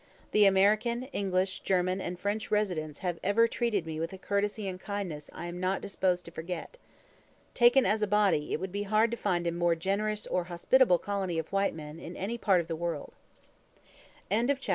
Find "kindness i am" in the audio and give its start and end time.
4.79-5.59